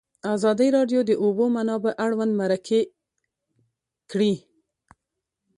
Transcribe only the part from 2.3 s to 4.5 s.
مرکې کړي.